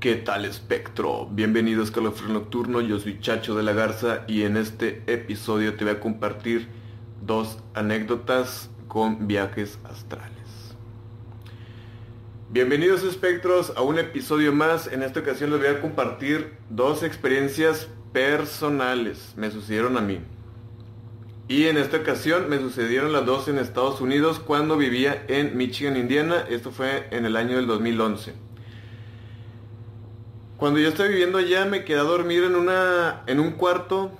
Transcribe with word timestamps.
¿Qué 0.00 0.16
tal 0.16 0.46
espectro? 0.46 1.28
Bienvenido 1.30 1.82
a 1.82 1.84
Escalofrío 1.84 2.32
Nocturno, 2.32 2.80
yo 2.80 2.98
soy 2.98 3.20
Chacho 3.20 3.54
de 3.54 3.62
la 3.62 3.74
Garza 3.74 4.24
y 4.26 4.44
en 4.44 4.56
este 4.56 5.02
episodio 5.06 5.74
te 5.74 5.84
voy 5.84 5.92
a 5.92 6.00
compartir 6.00 6.68
dos 7.20 7.58
anécdotas 7.74 8.70
con 8.88 9.28
viajes 9.28 9.78
astrales. 9.84 10.74
Bienvenidos 12.48 13.02
espectros 13.02 13.74
a 13.76 13.82
un 13.82 13.98
episodio 13.98 14.54
más, 14.54 14.90
en 14.90 15.02
esta 15.02 15.20
ocasión 15.20 15.50
les 15.50 15.58
voy 15.58 15.68
a 15.68 15.82
compartir 15.82 16.54
dos 16.70 17.02
experiencias 17.02 17.86
personales, 18.14 19.34
me 19.36 19.50
sucedieron 19.50 19.98
a 19.98 20.00
mí. 20.00 20.20
Y 21.46 21.66
en 21.66 21.76
esta 21.76 21.98
ocasión 21.98 22.48
me 22.48 22.56
sucedieron 22.58 23.12
las 23.12 23.26
dos 23.26 23.48
en 23.48 23.58
Estados 23.58 24.00
Unidos 24.00 24.40
cuando 24.40 24.78
vivía 24.78 25.26
en 25.28 25.58
Michigan, 25.58 25.98
Indiana, 25.98 26.46
esto 26.48 26.70
fue 26.70 27.06
en 27.10 27.26
el 27.26 27.36
año 27.36 27.56
del 27.56 27.66
2011. 27.66 28.48
Cuando 30.60 30.78
yo 30.78 30.90
estaba 30.90 31.08
viviendo 31.08 31.38
allá 31.38 31.64
me 31.64 31.84
quedé 31.84 32.00
a 32.00 32.02
dormir 32.02 32.44
en, 32.44 32.54
una, 32.54 33.22
en 33.26 33.40
un 33.40 33.52
cuarto. 33.52 34.12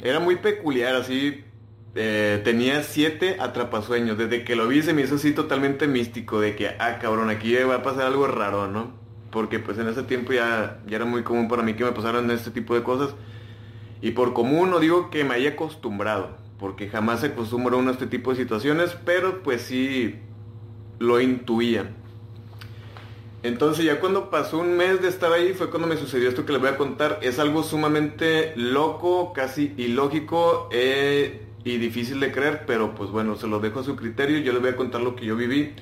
Era 0.00 0.18
muy 0.18 0.34
peculiar, 0.36 0.96
así. 0.96 1.44
eh, 1.94 2.40
tenía 2.42 2.82
siete 2.82 3.36
atrapasueños. 3.38 4.18
Desde 4.18 4.42
que 4.44 4.56
lo 4.56 4.66
vi 4.66 4.82
se 4.82 4.92
me 4.92 5.02
hizo 5.02 5.14
así 5.14 5.30
totalmente 5.32 5.86
místico. 5.86 6.40
De 6.40 6.56
que, 6.56 6.70
ah, 6.80 6.98
cabrón, 7.00 7.30
aquí 7.30 7.54
va 7.54 7.76
a 7.76 7.82
pasar 7.84 8.06
algo 8.06 8.26
raro, 8.26 8.66
¿no? 8.66 8.92
Porque 9.30 9.60
pues 9.60 9.78
en 9.78 9.86
ese 9.88 10.02
tiempo 10.02 10.32
ya, 10.32 10.80
ya 10.86 10.96
era 10.96 11.04
muy 11.04 11.22
común 11.22 11.46
para 11.46 11.62
mí 11.62 11.74
que 11.74 11.84
me 11.84 11.92
pasaran 11.92 12.28
este 12.32 12.50
tipo 12.50 12.74
de 12.74 12.82
cosas. 12.82 13.14
Y 14.02 14.10
por 14.10 14.32
común 14.34 14.70
no 14.70 14.80
digo 14.80 15.10
que 15.10 15.22
me 15.22 15.34
haya 15.34 15.50
acostumbrado. 15.50 16.36
Porque 16.58 16.88
jamás 16.88 17.20
se 17.20 17.28
acostumbra 17.28 17.76
uno 17.76 17.90
a 17.90 17.92
este 17.92 18.08
tipo 18.08 18.30
de 18.30 18.36
situaciones. 18.38 18.96
Pero 19.04 19.44
pues 19.44 19.62
sí 19.62 20.16
lo 20.98 21.20
intuía. 21.20 21.94
Entonces 23.44 23.84
ya 23.84 24.00
cuando 24.00 24.30
pasó 24.30 24.58
un 24.58 24.74
mes 24.78 25.02
de 25.02 25.08
estar 25.08 25.30
ahí 25.30 25.52
fue 25.52 25.68
cuando 25.68 25.86
me 25.86 25.98
sucedió 25.98 26.30
esto 26.30 26.46
que 26.46 26.52
les 26.52 26.62
voy 26.62 26.70
a 26.70 26.78
contar. 26.78 27.18
Es 27.20 27.38
algo 27.38 27.62
sumamente 27.62 28.54
loco, 28.56 29.34
casi 29.34 29.74
ilógico 29.76 30.70
eh, 30.72 31.46
y 31.62 31.76
difícil 31.76 32.20
de 32.20 32.32
creer, 32.32 32.64
pero 32.66 32.94
pues 32.94 33.10
bueno, 33.10 33.36
se 33.36 33.46
lo 33.46 33.60
dejo 33.60 33.80
a 33.80 33.84
su 33.84 33.96
criterio. 33.96 34.38
Yo 34.38 34.54
les 34.54 34.62
voy 34.62 34.70
a 34.70 34.76
contar 34.76 35.02
lo 35.02 35.14
que 35.14 35.26
yo 35.26 35.36
viví. 35.36 35.74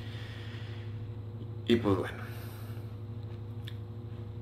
Y 1.69 1.77
pues 1.77 1.99
bueno. 1.99 2.19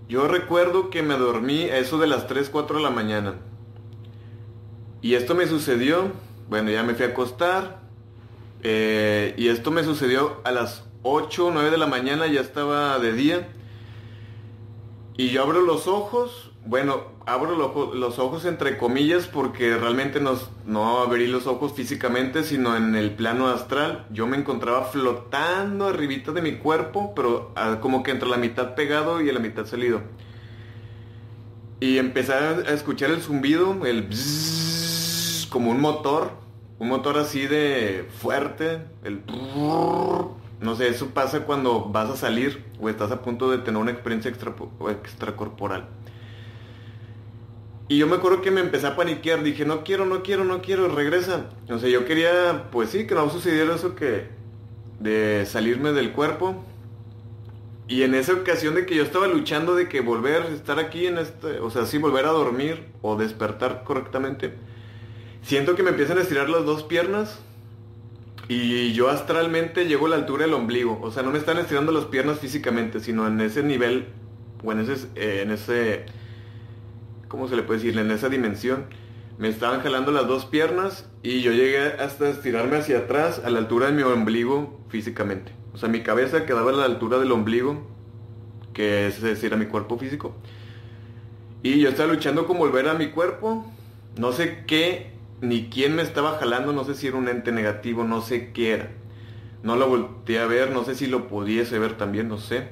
Yo 0.09 0.27
recuerdo 0.27 0.89
que 0.89 1.03
me 1.03 1.19
dormí 1.19 1.65
a 1.65 1.77
eso 1.77 1.99
de 1.99 2.07
las 2.07 2.27
3, 2.27 2.49
4 2.49 2.79
de 2.79 2.83
la 2.83 2.91
mañana. 2.91 3.35
Y 5.03 5.13
esto 5.13 5.35
me 5.35 5.47
sucedió, 5.47 6.11
bueno, 6.49 6.71
ya 6.71 6.83
me 6.85 6.95
fui 6.95 7.05
a 7.05 7.09
acostar. 7.09 7.83
eh, 8.63 9.35
y 9.37 9.49
esto 9.49 9.71
me 9.71 9.85
sucedió 9.85 10.41
a 10.45 10.53
las 10.53 10.90
8 11.03 11.47
o 11.47 11.51
9 11.51 11.71
de 11.71 11.79
la 11.79 11.87
mañana, 11.87 12.27
ya 12.27 12.41
estaba 12.41 12.99
de 12.99 13.13
día. 13.13 13.49
Y 15.17 15.31
yo 15.31 15.43
abro 15.43 15.61
los 15.61 15.87
ojos, 15.87 16.51
bueno, 16.65 17.03
abro 17.27 17.55
lo- 17.57 17.95
los 17.95 18.19
ojos 18.19 18.45
entre 18.47 18.79
comillas 18.79 19.27
porque 19.27 19.77
realmente 19.77 20.21
no, 20.21 20.39
no 20.67 20.99
abrí 21.01 21.27
los 21.27 21.47
ojos 21.47 21.73
físicamente, 21.75 22.43
sino 22.43 22.77
en 22.77 22.95
el 22.95 23.11
plano 23.13 23.49
astral. 23.49 24.07
Yo 24.11 24.27
me 24.27 24.37
encontraba 24.39 24.85
flotando 24.85 25.89
arribita 25.89 26.33
de 26.33 26.41
mi 26.43 26.57
cuerpo, 26.57 27.13
pero 27.15 27.53
ah, 27.57 27.79
como 27.81 28.03
que 28.03 28.13
entre 28.13 28.29
la 28.29 28.37
mitad 28.39 28.75
pegado 28.75 29.21
y 29.21 29.31
la 29.31 29.41
mitad 29.41 29.67
salido. 29.67 30.01
Y 31.81 31.99
empecé 31.99 32.35
a 32.35 32.61
escuchar 32.73 33.11
el 33.11 33.21
zumbido, 33.23 33.87
el 33.87 34.09
como 35.51 35.71
un 35.71 35.81
motor, 35.81 36.31
un 36.79 36.89
motor 36.89 37.19
así 37.19 37.47
de 37.47 38.07
fuerte, 38.21 38.83
el. 39.03 39.23
No 40.61 40.77
sé, 40.77 40.89
eso 40.89 41.09
pasa 41.09 41.45
cuando 41.45 41.87
vas 41.87 42.11
a 42.11 42.17
salir 42.17 42.65
o 42.81 42.89
estás 42.89 43.11
a 43.11 43.23
punto 43.23 43.51
de 43.51 43.59
tener 43.59 43.81
una 43.81 43.91
experiencia 43.91 44.31
extra, 44.31 44.55
extracorporal. 44.91 45.89
Y 47.89 47.99
yo 47.99 48.07
me 48.07 48.17
acuerdo 48.17 48.43
que 48.43 48.51
me 48.51 48.61
empecé 48.61 48.87
a 48.87 48.95
paniquear, 48.95 49.43
dije, 49.43 49.65
no 49.65 49.83
quiero, 49.83 50.05
no 50.05 50.23
quiero, 50.23 50.45
no 50.45 50.61
quiero, 50.61 50.89
regresa. 50.89 51.47
O 51.69 51.79
sea, 51.79 51.89
yo 51.89 52.05
quería, 52.05 52.69
pues 52.71 52.91
sí, 52.91 53.07
que 53.07 53.15
no 53.15 53.29
sucediera 53.31 53.75
eso 53.75 53.97
que 53.97 54.29
de 55.01 55.45
salirme 55.47 55.93
del 55.93 56.13
cuerpo. 56.13 56.63
Y 57.89 58.03
en 58.03 58.15
esa 58.15 58.35
ocasión 58.35 58.77
de 58.77 58.87
que 58.87 58.95
yo 58.95 59.03
estaba 59.03 59.27
luchando 59.27 59.75
de 59.75 59.89
que 59.89 60.03
volver, 60.03 60.43
estar 60.53 60.79
aquí 60.79 61.07
en 61.07 61.19
este, 61.19 61.59
o 61.59 61.71
sea, 61.71 61.87
sí, 61.87 61.99
volver 61.99 62.27
a 62.27 62.31
dormir 62.31 62.85
o 63.03 63.17
despertar 63.17 63.83
correctamente, 63.83 64.55
siento 65.43 65.75
que 65.75 65.83
me 65.83 65.91
empiezan 65.91 66.19
a 66.19 66.21
estirar 66.21 66.49
las 66.49 66.65
dos 66.65 66.85
piernas 66.85 67.41
y 68.51 68.93
yo 68.95 69.09
astralmente 69.09 69.87
llego 69.87 70.07
a 70.07 70.09
la 70.09 70.17
altura 70.17 70.45
del 70.45 70.55
ombligo. 70.55 70.99
O 71.03 71.13
sea, 71.13 71.23
no 71.23 71.31
me 71.31 71.39
están 71.39 71.59
estirando 71.59 71.93
las 71.93 72.07
piernas 72.07 72.41
físicamente, 72.41 72.99
sino 72.99 73.25
en 73.29 73.41
ese 73.41 73.63
nivel, 73.63 74.09
o 74.65 74.73
en 74.73 74.81
ese, 74.81 75.07
eh, 75.15 75.43
en 75.43 75.53
ese, 75.53 76.05
¿cómo 77.29 77.47
se 77.47 77.55
le 77.55 77.63
puede 77.63 77.79
decir? 77.79 77.97
En 77.97 78.11
esa 78.11 78.29
dimensión. 78.29 78.87
Me 79.39 79.49
estaban 79.49 79.83
jalando 79.83 80.11
las 80.11 80.27
dos 80.27 80.47
piernas 80.47 81.09
y 81.23 81.43
yo 81.43 81.53
llegué 81.53 81.93
hasta 82.01 82.29
estirarme 82.29 82.79
hacia 82.79 82.99
atrás 82.99 83.41
a 83.45 83.51
la 83.51 83.61
altura 83.61 83.87
de 83.87 83.93
mi 83.93 84.03
ombligo 84.03 84.81
físicamente. 84.89 85.53
O 85.73 85.79
sea, 85.79 85.89
mi 85.89 86.03
cabeza 86.03 86.45
quedaba 86.45 86.73
a 86.73 86.75
la 86.75 86.87
altura 86.87 87.19
del 87.21 87.31
ombligo, 87.31 87.87
que 88.75 89.07
es 89.07 89.23
decir, 89.23 89.55
a 89.55 89.57
mi 89.57 89.67
cuerpo 89.67 89.97
físico. 89.97 90.35
Y 91.63 91.79
yo 91.79 91.89
estaba 91.89 92.13
luchando 92.13 92.49
con 92.49 92.59
volver 92.59 92.89
a 92.89 92.95
mi 92.95 93.11
cuerpo. 93.11 93.65
No 94.19 94.33
sé 94.33 94.65
qué 94.67 95.10
ni 95.41 95.69
quién 95.69 95.97
me 95.97 96.03
estaba 96.03 96.39
jalando, 96.39 96.73
no 96.73 96.85
sé 96.85 96.95
si 96.95 97.07
era 97.07 97.17
un 97.17 97.29
ente 97.29 97.53
negativo, 97.53 98.05
no 98.05 98.21
sé 98.21 98.53
qué 98.53 98.73
era. 98.73 98.91
No 99.63 99.77
lo 99.77 99.89
volteé 99.89 100.41
a 100.41 100.47
ver, 100.47 100.71
no 100.71 100.85
sé 100.85 100.95
si 100.95 101.07
lo 101.07 101.29
pudiese 101.29 101.79
ver 101.79 101.97
también, 101.97 102.29
no 102.29 102.39
sé. 102.39 102.69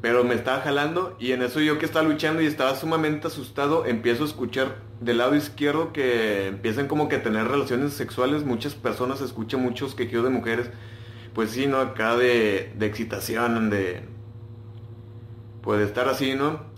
Pero 0.00 0.24
me 0.24 0.34
estaba 0.34 0.62
jalando 0.62 1.16
y 1.20 1.32
en 1.32 1.42
eso 1.42 1.60
yo 1.60 1.78
que 1.78 1.86
estaba 1.86 2.06
luchando 2.06 2.42
y 2.42 2.46
estaba 2.46 2.74
sumamente 2.74 3.28
asustado, 3.28 3.86
empiezo 3.86 4.24
a 4.24 4.26
escuchar 4.26 4.78
del 5.00 5.18
lado 5.18 5.36
izquierdo 5.36 5.92
que 5.92 6.48
empiezan 6.48 6.88
como 6.88 7.08
que 7.08 7.16
a 7.16 7.22
tener 7.22 7.46
relaciones 7.46 7.92
sexuales. 7.92 8.44
Muchas 8.44 8.74
personas 8.74 9.20
escuchan 9.20 9.62
muchos 9.62 9.94
quejidos 9.94 10.24
de 10.24 10.30
mujeres. 10.30 10.70
Pues 11.34 11.50
sí, 11.52 11.66
¿no? 11.66 11.78
Acá 11.78 12.16
de, 12.16 12.72
de 12.76 12.86
excitación, 12.86 13.70
de... 13.70 14.02
Puede 15.62 15.84
estar 15.84 16.08
así, 16.08 16.34
¿no? 16.34 16.71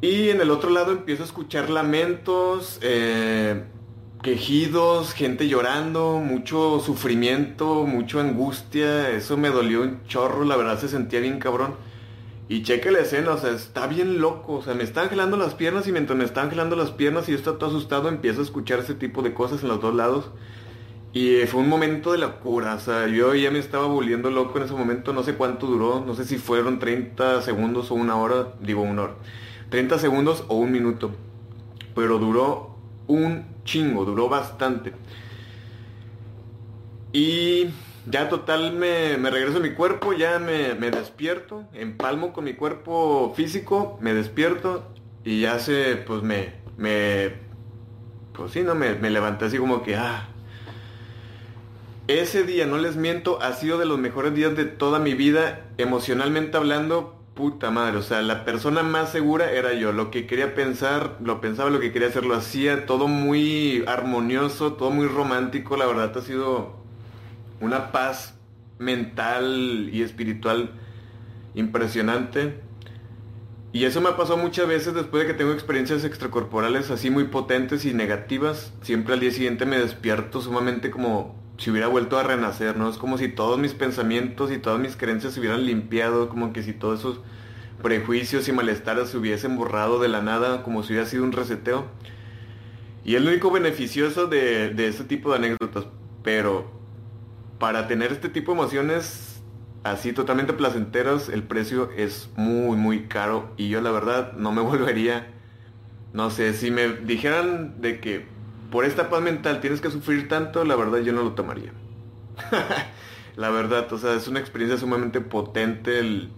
Y 0.00 0.28
en 0.28 0.40
el 0.40 0.50
otro 0.50 0.70
lado 0.70 0.92
empiezo 0.92 1.22
a 1.22 1.26
escuchar 1.26 1.70
lamentos, 1.70 2.78
eh, 2.82 3.64
quejidos, 4.22 5.14
gente 5.14 5.48
llorando, 5.48 6.18
mucho 6.18 6.80
sufrimiento, 6.80 7.84
mucha 7.86 8.20
angustia. 8.20 9.10
Eso 9.10 9.36
me 9.38 9.48
dolió 9.48 9.82
un 9.82 10.04
chorro, 10.06 10.44
la 10.44 10.56
verdad 10.56 10.78
se 10.78 10.88
sentía 10.88 11.20
bien 11.20 11.38
cabrón. 11.38 11.74
Y 12.48 12.62
cheque 12.62 12.90
la 12.90 13.00
escena, 13.00 13.32
o 13.32 13.38
sea, 13.38 13.50
está 13.50 13.86
bien 13.86 14.20
loco. 14.20 14.54
O 14.54 14.62
sea, 14.62 14.74
me 14.74 14.84
están 14.84 15.08
gelando 15.08 15.36
las 15.36 15.54
piernas 15.54 15.88
y 15.88 15.92
mientras 15.92 16.16
me 16.18 16.24
están 16.24 16.50
gelando 16.50 16.76
las 16.76 16.90
piernas 16.90 17.28
y 17.28 17.32
yo 17.32 17.38
estoy 17.38 17.58
todo 17.58 17.70
asustado, 17.70 18.08
empiezo 18.08 18.40
a 18.40 18.44
escuchar 18.44 18.80
ese 18.80 18.94
tipo 18.94 19.22
de 19.22 19.34
cosas 19.34 19.62
en 19.62 19.68
los 19.68 19.80
dos 19.80 19.94
lados. 19.94 20.30
Y 21.12 21.46
fue 21.46 21.60
un 21.60 21.68
momento 21.70 22.12
de 22.12 22.18
locura, 22.18 22.74
o 22.74 22.78
sea, 22.78 23.06
yo 23.08 23.34
ya 23.34 23.50
me 23.50 23.58
estaba 23.58 23.86
volviendo 23.86 24.30
loco 24.30 24.58
en 24.58 24.64
ese 24.64 24.74
momento, 24.74 25.14
no 25.14 25.22
sé 25.22 25.34
cuánto 25.34 25.66
duró, 25.66 26.04
no 26.06 26.14
sé 26.14 26.26
si 26.26 26.36
fueron 26.36 26.78
30 26.78 27.40
segundos 27.40 27.90
o 27.90 27.94
una 27.94 28.16
hora, 28.16 28.48
digo 28.60 28.82
una 28.82 29.04
hora. 29.04 29.14
30 29.70 29.98
segundos 29.98 30.44
o 30.48 30.56
un 30.56 30.72
minuto. 30.72 31.10
Pero 31.94 32.18
duró 32.18 32.76
un 33.06 33.46
chingo, 33.64 34.04
duró 34.04 34.28
bastante. 34.28 34.92
Y 37.12 37.68
ya 38.06 38.28
total 38.28 38.72
me, 38.72 39.16
me 39.16 39.30
regreso 39.30 39.58
a 39.58 39.60
mi 39.60 39.72
cuerpo, 39.72 40.12
ya 40.12 40.38
me, 40.38 40.74
me 40.74 40.90
despierto, 40.90 41.64
empalmo 41.72 42.32
con 42.32 42.44
mi 42.44 42.54
cuerpo 42.54 43.32
físico, 43.34 43.98
me 44.00 44.14
despierto 44.14 44.84
y 45.24 45.40
ya 45.40 45.58
se, 45.58 45.96
pues 45.96 46.22
me, 46.22 46.54
me, 46.76 47.32
pues 48.32 48.52
sí, 48.52 48.62
no, 48.62 48.74
me, 48.74 48.94
me 48.94 49.10
levanté 49.10 49.46
así 49.46 49.58
como 49.58 49.82
que, 49.82 49.96
ah. 49.96 50.28
Ese 52.06 52.44
día, 52.44 52.66
no 52.66 52.78
les 52.78 52.94
miento, 52.94 53.42
ha 53.42 53.52
sido 53.54 53.78
de 53.78 53.86
los 53.86 53.98
mejores 53.98 54.32
días 54.32 54.56
de 54.56 54.64
toda 54.64 55.00
mi 55.00 55.14
vida, 55.14 55.64
emocionalmente 55.76 56.56
hablando, 56.56 57.15
puta 57.36 57.70
madre, 57.70 57.98
o 57.98 58.02
sea, 58.02 58.22
la 58.22 58.44
persona 58.44 58.82
más 58.82 59.12
segura 59.12 59.52
era 59.52 59.74
yo. 59.74 59.92
Lo 59.92 60.10
que 60.10 60.26
quería 60.26 60.54
pensar, 60.56 61.18
lo 61.22 61.40
pensaba, 61.40 61.70
lo 61.70 61.78
que 61.78 61.92
quería 61.92 62.08
hacer, 62.08 62.24
lo 62.24 62.34
hacía. 62.34 62.86
Todo 62.86 63.06
muy 63.06 63.84
armonioso, 63.86 64.72
todo 64.72 64.90
muy 64.90 65.06
romántico. 65.06 65.76
La 65.76 65.86
verdad 65.86 66.16
ha 66.16 66.22
sido 66.22 66.74
una 67.60 67.92
paz 67.92 68.34
mental 68.78 69.90
y 69.92 70.02
espiritual 70.02 70.70
impresionante. 71.54 72.60
Y 73.72 73.84
eso 73.84 74.00
me 74.00 74.08
ha 74.08 74.16
pasado 74.16 74.38
muchas 74.38 74.66
veces 74.66 74.94
después 74.94 75.22
de 75.22 75.32
que 75.32 75.38
tengo 75.38 75.52
experiencias 75.52 76.04
extracorporales 76.04 76.90
así 76.90 77.10
muy 77.10 77.24
potentes 77.24 77.84
y 77.84 77.92
negativas. 77.92 78.72
Siempre 78.80 79.12
al 79.12 79.20
día 79.20 79.30
siguiente 79.30 79.66
me 79.66 79.78
despierto 79.78 80.40
sumamente 80.40 80.90
como 80.90 81.36
si 81.58 81.70
hubiera 81.70 81.88
vuelto 81.88 82.18
a 82.18 82.22
renacer, 82.22 82.76
¿no? 82.76 82.88
Es 82.88 82.98
como 82.98 83.18
si 83.18 83.28
todos 83.28 83.58
mis 83.58 83.74
pensamientos 83.74 84.52
y 84.52 84.58
todas 84.58 84.78
mis 84.78 84.96
creencias 84.96 85.32
se 85.32 85.40
hubieran 85.40 85.64
limpiado, 85.64 86.28
como 86.28 86.52
que 86.52 86.62
si 86.62 86.72
todos 86.72 87.00
esos 87.00 87.20
prejuicios 87.82 88.48
y 88.48 88.52
malestares 88.52 89.10
se 89.10 89.18
hubiesen 89.18 89.56
borrado 89.56 90.00
de 90.00 90.08
la 90.08 90.22
nada, 90.22 90.62
como 90.62 90.82
si 90.82 90.92
hubiera 90.92 91.08
sido 91.08 91.24
un 91.24 91.32
reseteo. 91.32 91.86
Y 93.04 93.14
es 93.14 93.22
lo 93.22 93.30
único 93.30 93.50
beneficioso 93.50 94.26
de, 94.26 94.70
de 94.70 94.88
este 94.88 95.04
tipo 95.04 95.30
de 95.30 95.36
anécdotas. 95.36 95.86
Pero 96.22 96.70
para 97.58 97.86
tener 97.86 98.12
este 98.12 98.28
tipo 98.28 98.52
de 98.52 98.58
emociones 98.58 99.42
así 99.84 100.12
totalmente 100.12 100.52
placenteros, 100.52 101.28
el 101.28 101.42
precio 101.42 101.90
es 101.96 102.28
muy, 102.36 102.76
muy 102.76 103.04
caro. 103.04 103.50
Y 103.56 103.68
yo 103.68 103.80
la 103.80 103.90
verdad 103.90 104.32
no 104.32 104.52
me 104.52 104.60
volvería, 104.62 105.28
no 106.12 106.30
sé, 106.30 106.52
si 106.54 106.70
me 106.70 106.88
dijeran 106.88 107.80
de 107.80 108.00
que 108.00 108.26
por 108.70 108.84
esta 108.84 109.10
paz 109.10 109.22
mental 109.22 109.60
tienes 109.60 109.80
que 109.80 109.90
sufrir 109.90 110.28
tanto, 110.28 110.64
la 110.64 110.76
verdad 110.76 110.98
yo 110.98 111.12
no 111.12 111.22
lo 111.22 111.32
tomaría. 111.32 111.72
la 113.36 113.50
verdad, 113.50 113.92
o 113.92 113.98
sea, 113.98 114.14
es 114.14 114.28
una 114.28 114.40
experiencia 114.40 114.78
sumamente 114.78 115.20
potente 115.20 115.98
el 115.98 116.30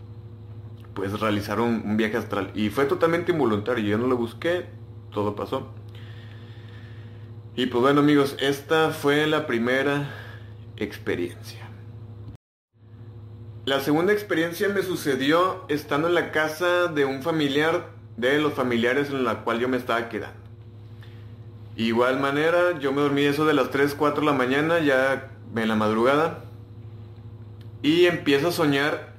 pues 0.94 1.20
realizar 1.20 1.60
un, 1.60 1.96
viaje 1.96 2.16
astral. 2.16 2.50
Y 2.54 2.70
fue 2.70 2.84
totalmente 2.84 3.30
involuntario, 3.30 3.84
yo 3.84 3.98
no 3.98 4.08
lo 4.08 4.16
busqué, 4.16 4.66
todo 5.12 5.36
pasó. 5.36 5.72
Y 7.54 7.66
pues 7.66 7.82
bueno 7.82 8.00
amigos, 8.00 8.36
esta 8.40 8.90
fue 8.90 9.26
la 9.28 9.46
primera 9.46 10.10
experiencia. 10.76 11.68
La 13.64 13.80
segunda 13.80 14.12
experiencia 14.12 14.68
me 14.68 14.82
sucedió 14.82 15.64
estando 15.68 16.08
en 16.08 16.14
la 16.14 16.32
casa 16.32 16.88
de 16.88 17.04
un 17.04 17.22
familiar 17.22 17.90
de 18.16 18.40
los 18.40 18.54
familiares 18.54 19.10
en 19.10 19.24
la 19.24 19.44
cual 19.44 19.60
yo 19.60 19.68
me 19.68 19.76
estaba 19.76 20.08
quedando. 20.08 20.47
Igual 21.78 22.18
manera, 22.18 22.76
yo 22.80 22.92
me 22.92 23.02
dormí 23.02 23.22
eso 23.22 23.46
de 23.46 23.54
las 23.54 23.70
3, 23.70 23.94
4 23.94 24.22
de 24.22 24.26
la 24.26 24.32
mañana, 24.32 24.80
ya 24.80 25.30
en 25.54 25.68
la 25.68 25.76
madrugada, 25.76 26.40
y 27.82 28.06
empiezo 28.06 28.48
a 28.48 28.52
soñar 28.52 29.14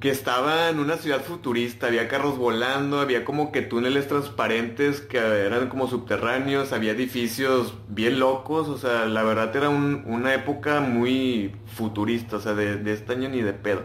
que 0.00 0.10
estaba 0.10 0.70
en 0.70 0.80
una 0.80 0.96
ciudad 0.96 1.22
futurista, 1.22 1.86
había 1.86 2.08
carros 2.08 2.36
volando, 2.36 2.98
había 2.98 3.24
como 3.24 3.52
que 3.52 3.62
túneles 3.62 4.08
transparentes 4.08 5.00
que 5.00 5.18
eran 5.18 5.68
como 5.68 5.86
subterráneos, 5.86 6.72
había 6.72 6.90
edificios 6.90 7.74
bien 7.88 8.18
locos, 8.18 8.66
o 8.66 8.76
sea, 8.76 9.06
la 9.06 9.22
verdad 9.22 9.54
era 9.54 9.68
una 9.68 10.34
época 10.34 10.80
muy 10.80 11.54
futurista, 11.76 12.38
o 12.38 12.40
sea, 12.40 12.54
de, 12.54 12.76
de, 12.78 12.92
este 12.92 13.12
año 13.12 13.28
ni 13.28 13.40
de 13.40 13.52
pedo. 13.52 13.84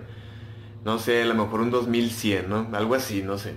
No 0.83 0.97
sé, 0.97 1.21
a 1.21 1.25
lo 1.25 1.35
mejor 1.35 1.61
un 1.61 1.69
2100, 1.69 2.49
¿no? 2.49 2.67
Algo 2.73 2.95
así, 2.95 3.21
no 3.21 3.37
sé. 3.37 3.53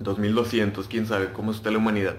2200, 0.00 0.86
quién 0.88 1.06
sabe 1.06 1.32
cómo 1.32 1.52
está 1.52 1.70
la 1.70 1.78
humanidad. 1.78 2.16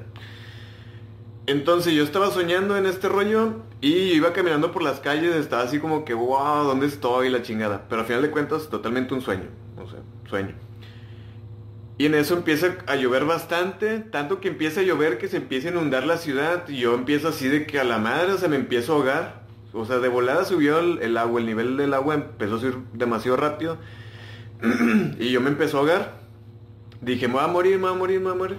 Entonces 1.48 1.94
yo 1.94 2.04
estaba 2.04 2.32
soñando 2.32 2.76
en 2.76 2.88
este 2.88 3.08
rollo 3.08 3.54
y 3.80 3.94
iba 4.14 4.34
caminando 4.34 4.72
por 4.72 4.82
las 4.82 5.00
calles, 5.00 5.36
estaba 5.36 5.62
así 5.62 5.80
como 5.80 6.04
que, 6.04 6.16
wow, 6.16 6.64
¿dónde 6.64 6.88
estoy? 6.88 7.30
La 7.30 7.44
chingada. 7.44 7.86
Pero 7.88 8.02
al 8.02 8.08
final 8.08 8.24
de 8.24 8.32
cuentas, 8.32 8.70
totalmente 8.70 9.14
un 9.14 9.22
sueño. 9.22 9.50
O 9.78 9.88
sea, 9.88 10.00
sueño. 10.28 10.56
Y 11.98 12.08
en 12.08 12.16
eso 12.16 12.36
empieza 12.36 12.78
a 12.88 12.96
llover 12.96 13.26
bastante, 13.26 14.00
tanto 14.00 14.42
que 14.42 14.50
empieza 14.50 14.82
a 14.82 14.84
llover 14.84 15.18
que 15.18 15.28
se 15.28 15.38
empieza 15.38 15.70
a 15.70 15.72
inundar 15.72 16.06
la 16.06 16.18
ciudad 16.18 16.68
y 16.68 16.78
yo 16.78 16.94
empiezo 16.96 17.30
así 17.30 17.48
de 17.48 17.66
que 17.66 17.80
a 17.80 17.84
la 17.84 18.00
madre 18.00 18.38
se 18.38 18.50
me 18.50 18.56
empiezo 18.56 18.94
a 18.94 18.96
ahogar. 18.96 19.46
O 19.72 19.86
sea, 19.86 20.00
de 20.00 20.08
volada 20.08 20.46
subió 20.46 20.80
el, 20.80 21.00
el 21.02 21.16
agua, 21.18 21.40
el 21.40 21.46
nivel 21.46 21.78
del 21.78 21.94
agua 21.94 22.16
empezó 22.16 22.56
a 22.56 22.60
subir 22.60 22.78
demasiado 22.94 23.38
rápido 23.38 23.78
y 25.20 25.30
yo 25.30 25.42
me 25.42 25.50
empezó 25.50 25.78
a 25.78 25.80
ahogar. 25.82 26.20
Dije, 27.02 27.28
me 27.28 27.36
voy 27.36 27.44
a 27.44 27.48
morir, 27.48 27.76
me 27.76 27.84
voy 27.84 27.92
a 27.92 27.94
morir, 27.94 28.20
me 28.20 28.26
voy 28.26 28.34
a 28.34 28.38
morir. 28.38 28.58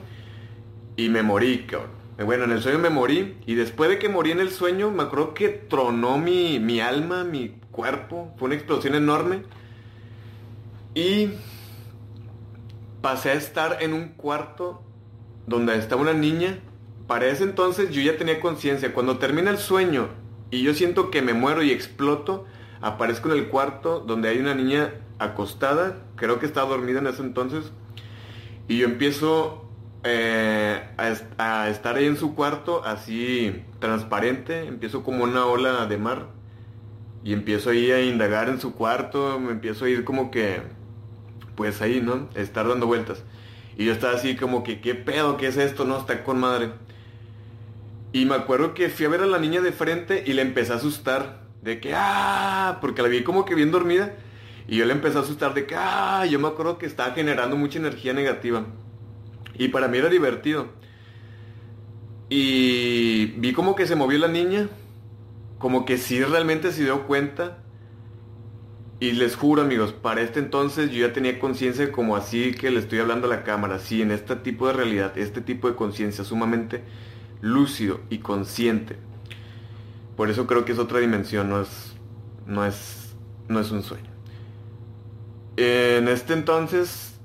Y 0.96 1.08
me 1.08 1.22
morí, 1.22 1.66
cabrón. 1.66 2.05
Bueno, 2.24 2.44
en 2.44 2.52
el 2.52 2.62
sueño 2.62 2.78
me 2.78 2.88
morí 2.88 3.36
y 3.44 3.56
después 3.56 3.90
de 3.90 3.98
que 3.98 4.08
morí 4.08 4.30
en 4.30 4.40
el 4.40 4.50
sueño 4.50 4.90
me 4.90 5.02
acuerdo 5.02 5.34
que 5.34 5.50
tronó 5.50 6.16
mi, 6.16 6.58
mi 6.58 6.80
alma, 6.80 7.24
mi 7.24 7.56
cuerpo, 7.70 8.34
fue 8.38 8.46
una 8.46 8.54
explosión 8.54 8.94
enorme 8.94 9.42
y 10.94 11.28
pasé 13.02 13.30
a 13.30 13.34
estar 13.34 13.82
en 13.82 13.92
un 13.92 14.08
cuarto 14.08 14.82
donde 15.46 15.76
estaba 15.76 16.00
una 16.00 16.14
niña. 16.14 16.58
Para 17.06 17.26
ese 17.26 17.44
entonces 17.44 17.90
yo 17.90 18.00
ya 18.00 18.16
tenía 18.16 18.40
conciencia. 18.40 18.94
Cuando 18.94 19.18
termina 19.18 19.50
el 19.50 19.58
sueño 19.58 20.08
y 20.50 20.62
yo 20.62 20.72
siento 20.72 21.10
que 21.10 21.20
me 21.20 21.34
muero 21.34 21.62
y 21.62 21.70
exploto, 21.70 22.46
aparezco 22.80 23.30
en 23.30 23.38
el 23.38 23.48
cuarto 23.48 24.00
donde 24.00 24.30
hay 24.30 24.38
una 24.38 24.54
niña 24.54 24.94
acostada, 25.18 25.98
creo 26.16 26.38
que 26.38 26.46
estaba 26.46 26.70
dormida 26.70 27.00
en 27.00 27.08
ese 27.08 27.22
entonces, 27.22 27.72
y 28.68 28.78
yo 28.78 28.86
empiezo 28.86 29.65
eh, 30.06 30.80
a, 30.96 31.68
estar 31.68 31.96
ahí 31.96 32.06
en 32.06 32.16
su 32.16 32.34
cuarto 32.34 32.84
así 32.84 33.62
transparente, 33.80 34.66
empiezo 34.66 35.02
como 35.02 35.24
una 35.24 35.46
ola 35.46 35.86
de 35.86 35.98
mar 35.98 36.28
y 37.24 37.32
empiezo 37.32 37.70
ahí 37.70 37.90
a 37.90 38.00
indagar 38.00 38.48
en 38.48 38.60
su 38.60 38.74
cuarto, 38.74 39.40
me 39.40 39.50
empiezo 39.50 39.84
a 39.84 39.88
ir 39.88 40.04
como 40.04 40.30
que, 40.30 40.62
pues 41.56 41.82
ahí, 41.82 42.00
¿no? 42.00 42.28
Estar 42.34 42.68
dando 42.68 42.86
vueltas. 42.86 43.24
Y 43.76 43.84
yo 43.84 43.92
estaba 43.92 44.14
así 44.14 44.36
como 44.36 44.62
que, 44.62 44.80
¿qué 44.80 44.94
pedo? 44.94 45.36
¿Qué 45.36 45.48
es 45.48 45.56
esto? 45.56 45.84
No, 45.84 45.98
está 45.98 46.22
con 46.24 46.38
madre. 46.38 46.70
Y 48.12 48.24
me 48.26 48.36
acuerdo 48.36 48.74
que 48.74 48.88
fui 48.88 49.06
a 49.06 49.08
ver 49.08 49.22
a 49.22 49.26
la 49.26 49.38
niña 49.38 49.60
de 49.60 49.72
frente 49.72 50.22
y 50.24 50.32
le 50.34 50.42
empecé 50.42 50.72
a 50.72 50.76
asustar. 50.76 51.44
De 51.62 51.80
que, 51.80 51.94
ah, 51.96 52.78
porque 52.80 53.02
la 53.02 53.08
vi 53.08 53.24
como 53.24 53.44
que 53.44 53.56
bien 53.56 53.72
dormida. 53.72 54.14
Y 54.68 54.76
yo 54.76 54.84
le 54.84 54.92
empecé 54.92 55.18
a 55.18 55.22
asustar 55.22 55.52
de 55.52 55.66
que, 55.66 55.74
ah, 55.76 56.24
yo 56.26 56.38
me 56.38 56.48
acuerdo 56.48 56.78
que 56.78 56.86
estaba 56.86 57.12
generando 57.12 57.56
mucha 57.56 57.78
energía 57.78 58.12
negativa. 58.12 58.64
Y 59.58 59.68
para 59.68 59.88
mí 59.88 59.98
era 59.98 60.08
divertido. 60.08 60.68
Y 62.28 63.26
vi 63.38 63.52
como 63.52 63.74
que 63.76 63.86
se 63.86 63.96
movió 63.96 64.18
la 64.18 64.28
niña, 64.28 64.68
como 65.58 65.84
que 65.84 65.96
sí 65.96 66.22
realmente 66.22 66.72
se 66.72 66.84
dio 66.84 67.06
cuenta. 67.06 67.58
Y 68.98 69.12
les 69.12 69.36
juro 69.36 69.62
amigos, 69.62 69.92
para 69.92 70.22
este 70.22 70.40
entonces 70.40 70.90
yo 70.90 71.06
ya 71.06 71.12
tenía 71.12 71.38
conciencia 71.38 71.92
como 71.92 72.16
así 72.16 72.52
que 72.52 72.70
le 72.70 72.78
estoy 72.78 72.98
hablando 72.98 73.26
a 73.26 73.30
la 73.30 73.44
cámara, 73.44 73.78
sí, 73.78 74.00
en 74.00 74.10
este 74.10 74.36
tipo 74.36 74.66
de 74.66 74.72
realidad, 74.72 75.18
este 75.18 75.42
tipo 75.42 75.68
de 75.68 75.76
conciencia 75.76 76.24
sumamente 76.24 76.82
lúcido 77.42 78.00
y 78.08 78.18
consciente. 78.18 78.96
Por 80.16 80.30
eso 80.30 80.46
creo 80.46 80.64
que 80.64 80.72
es 80.72 80.78
otra 80.78 80.98
dimensión, 80.98 81.50
no 81.50 81.60
es, 81.60 81.94
no 82.46 82.64
es, 82.64 83.14
no 83.48 83.60
es 83.60 83.70
un 83.70 83.82
sueño. 83.82 84.10
En 85.58 86.08
este 86.08 86.32
entonces 86.32 87.15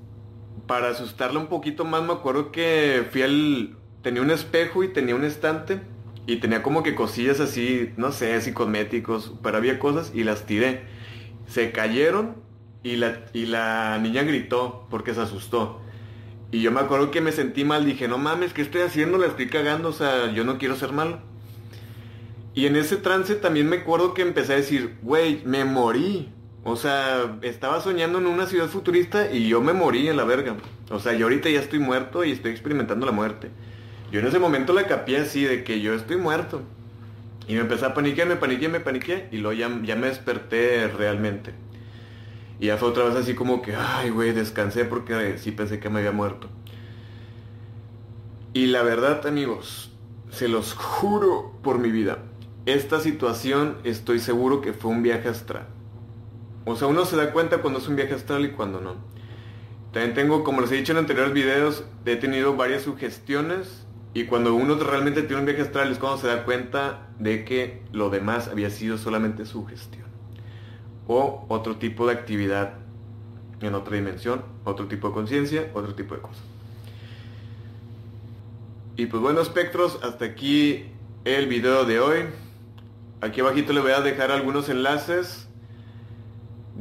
para 0.72 0.88
asustarla 0.88 1.38
un 1.38 1.48
poquito 1.48 1.84
más, 1.84 2.02
me 2.02 2.14
acuerdo 2.14 2.54
que 2.54 3.06
fui 3.12 3.24
al... 3.24 3.76
Tenía 4.04 4.22
un 4.22 4.32
espejo 4.32 4.86
y 4.86 4.88
tenía 4.88 5.16
un 5.16 5.26
estante 5.26 5.82
y 6.26 6.38
tenía 6.38 6.64
como 6.64 6.82
que 6.82 6.96
cosillas 6.96 7.42
así, 7.42 7.92
no 7.98 8.14
sé, 8.14 8.36
así 8.36 8.54
cosméticos, 8.54 9.34
pero 9.44 9.58
había 9.58 9.80
cosas 9.80 10.14
y 10.16 10.24
las 10.24 10.46
tiré. 10.46 10.84
Se 11.46 11.74
cayeron 11.74 12.38
y 12.84 12.96
la, 12.96 13.26
y 13.34 13.48
la 13.48 14.00
niña 14.02 14.24
gritó 14.24 14.88
porque 14.90 15.14
se 15.14 15.20
asustó. 15.20 15.82
Y 16.52 16.62
yo 16.62 16.72
me 16.72 16.80
acuerdo 16.80 17.12
que 17.12 17.20
me 17.20 17.34
sentí 17.34 17.66
mal, 17.66 17.86
dije, 17.86 18.08
no 18.08 18.18
mames, 18.18 18.54
¿qué 18.54 18.62
estoy 18.62 18.80
haciendo? 18.80 19.18
La 19.18 19.28
estoy 19.28 19.50
cagando, 19.50 19.90
o 19.90 19.94
sea, 19.94 20.32
yo 20.32 20.46
no 20.46 20.58
quiero 20.58 20.78
ser 20.78 20.94
malo. 20.94 21.20
Y 22.54 22.66
en 22.68 22.78
ese 22.78 22.96
trance 22.96 23.36
también 23.36 23.68
me 23.68 23.80
acuerdo 23.80 24.14
que 24.14 24.22
empecé 24.22 24.54
a 24.54 24.56
decir, 24.56 24.96
güey, 25.02 25.42
me 25.44 25.66
morí. 25.66 26.30
O 26.64 26.76
sea, 26.76 27.38
estaba 27.42 27.82
soñando 27.82 28.20
en 28.20 28.28
una 28.28 28.46
ciudad 28.46 28.68
futurista 28.68 29.32
y 29.32 29.48
yo 29.48 29.62
me 29.62 29.74
morí 29.74 30.08
en 30.08 30.18
la 30.18 30.24
verga. 30.24 30.56
O 30.92 31.00
sea, 31.00 31.14
yo 31.14 31.26
ahorita 31.26 31.50
ya 31.50 31.60
estoy 31.60 31.80
muerto 31.80 32.24
y 32.24 32.32
estoy 32.32 32.52
experimentando 32.52 33.06
la 33.06 33.12
muerte. 33.12 33.50
Yo 34.12 34.20
en 34.20 34.28
ese 34.28 34.40
momento 34.40 34.74
la 34.74 34.86
capié 34.86 35.18
así 35.18 35.44
de 35.44 35.64
que 35.64 35.82
yo 35.82 35.94
estoy 35.94 36.18
muerto. 36.18 36.62
Y 37.48 37.56
me 37.56 37.62
empecé 37.62 37.86
a 37.86 37.94
paniquear, 37.94 38.28
me 38.28 38.36
paniqué, 38.36 38.70
me 38.70 38.80
paniqué 38.80 39.28
y 39.32 39.38
luego 39.38 39.58
ya, 39.58 39.70
ya 39.84 39.96
me 39.96 40.08
desperté 40.08 40.88
realmente. 40.88 41.54
Y 42.60 42.68
ya 42.68 42.78
fue 42.78 42.90
otra 42.90 43.06
vez 43.06 43.16
así 43.16 43.34
como 43.34 43.64
que, 43.64 43.76
ay, 43.76 44.12
güey, 44.12 44.32
descansé 44.32 44.86
porque 44.86 45.38
sí 45.40 45.52
pensé 45.52 45.80
que 45.80 45.90
me 45.90 46.00
había 46.00 46.12
muerto. 46.12 46.48
Y 48.54 48.68
la 48.68 48.84
verdad, 48.84 49.26
amigos, 49.26 49.92
se 50.30 50.48
los 50.48 50.74
juro 50.74 51.54
por 51.64 51.80
mi 51.80 51.90
vida, 51.90 52.20
esta 52.66 53.00
situación 53.00 53.78
estoy 53.84 54.20
seguro 54.20 54.62
que 54.62 54.74
fue 54.74 54.92
un 54.92 55.02
viaje 55.02 55.30
astral. 55.30 55.68
O 56.66 56.76
sea, 56.76 56.88
uno 56.88 57.06
se 57.06 57.16
da 57.16 57.32
cuenta 57.32 57.60
cuando 57.60 57.80
es 57.80 57.88
un 57.88 57.96
viaje 57.96 58.14
astral 58.14 58.46
y 58.46 58.52
cuando 58.52 58.82
no. 58.82 58.96
También 59.92 60.14
tengo, 60.14 60.44
como 60.44 60.62
les 60.62 60.72
he 60.72 60.76
dicho 60.76 60.92
en 60.94 61.00
anteriores 61.00 61.34
videos, 61.34 61.84
he 62.06 62.16
tenido 62.16 62.56
varias 62.56 62.84
sugestiones 62.84 63.86
y 64.14 64.26
cuando 64.26 64.54
uno 64.54 64.76
realmente 64.76 65.24
tiene 65.24 65.40
un 65.40 65.46
viaje 65.46 65.64
astral 65.64 65.92
es 65.92 65.98
cuando 65.98 66.20
se 66.20 66.28
da 66.28 66.46
cuenta 66.46 67.10
de 67.20 67.44
que 67.46 67.82
lo 67.92 68.10
demás 68.10 68.48
había 68.48 68.70
sido 68.70 68.98
solamente 68.98 69.46
sugestión. 69.46 70.06
O 71.08 71.46
otro 71.50 71.78
tipo 71.78 72.08
de 72.08 72.14
actividad 72.14 72.76
en 73.60 73.76
otra 73.76 73.96
dimensión, 73.96 74.44
otro 74.64 74.88
tipo 74.88 75.10
de 75.10 75.14
conciencia, 75.14 75.72
otro 75.74 75.94
tipo 75.96 76.16
de 76.16 76.22
cosas. 76.22 76.44
Y 78.98 79.08
pues 79.08 79.22
bueno, 79.22 79.42
espectros, 79.42 80.00
hasta 80.04 80.26
aquí 80.26 80.86
el 81.26 81.48
video 81.48 81.86
de 81.86 82.00
hoy. 82.00 82.26
Aquí 83.22 83.42
abajito 83.42 83.74
le 83.74 83.82
voy 83.82 83.92
a 83.92 84.02
dejar 84.02 84.32
algunos 84.32 84.70
enlaces 84.70 85.48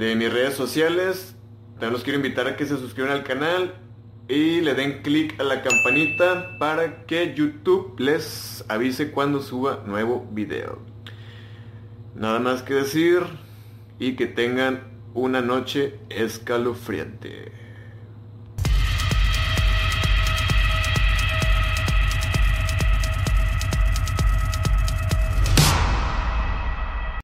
de 0.00 0.16
mis 0.16 0.32
redes 0.32 0.54
sociales. 0.54 1.36
También 1.74 1.92
los 1.92 2.02
quiero 2.02 2.16
invitar 2.16 2.46
a 2.46 2.56
que 2.56 2.64
se 2.64 2.78
suscriban 2.78 3.12
al 3.12 3.22
canal 3.22 3.74
y 4.28 4.62
le 4.62 4.74
den 4.74 5.02
clic 5.02 5.38
a 5.38 5.44
la 5.44 5.62
campanita 5.62 6.56
para 6.58 7.04
que 7.04 7.34
YouTube 7.34 8.00
les 8.00 8.64
avise 8.68 9.10
cuando 9.10 9.42
suba 9.42 9.82
nuevo 9.84 10.26
video. 10.32 10.78
Nada 12.14 12.38
más 12.38 12.62
que 12.62 12.74
decir 12.74 13.20
y 13.98 14.16
que 14.16 14.26
tengan 14.26 14.84
una 15.12 15.42
noche 15.42 15.98
escalofriante. 16.08 17.52